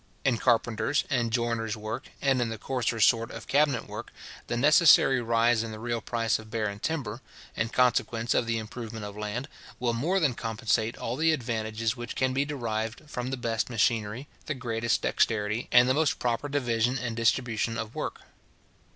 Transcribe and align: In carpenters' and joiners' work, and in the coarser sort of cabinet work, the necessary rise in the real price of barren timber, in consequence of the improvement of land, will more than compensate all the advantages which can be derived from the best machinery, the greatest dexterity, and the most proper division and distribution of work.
In 0.25 0.39
carpenters' 0.39 1.03
and 1.11 1.31
joiners' 1.31 1.77
work, 1.77 2.07
and 2.23 2.41
in 2.41 2.49
the 2.49 2.57
coarser 2.57 2.99
sort 2.99 3.29
of 3.29 3.45
cabinet 3.47 3.87
work, 3.87 4.11
the 4.47 4.57
necessary 4.57 5.21
rise 5.21 5.61
in 5.61 5.71
the 5.71 5.77
real 5.77 6.01
price 6.01 6.39
of 6.39 6.49
barren 6.49 6.79
timber, 6.79 7.21
in 7.55 7.69
consequence 7.69 8.33
of 8.33 8.47
the 8.47 8.57
improvement 8.57 9.05
of 9.05 9.15
land, 9.15 9.47
will 9.79 9.93
more 9.93 10.19
than 10.19 10.33
compensate 10.33 10.97
all 10.97 11.15
the 11.15 11.31
advantages 11.33 11.95
which 11.95 12.15
can 12.15 12.33
be 12.33 12.45
derived 12.45 13.07
from 13.07 13.29
the 13.29 13.37
best 13.37 13.69
machinery, 13.69 14.27
the 14.47 14.55
greatest 14.55 15.03
dexterity, 15.03 15.67
and 15.71 15.87
the 15.87 15.93
most 15.93 16.17
proper 16.17 16.49
division 16.49 16.97
and 16.97 17.15
distribution 17.15 17.77
of 17.77 17.93
work. 17.93 18.21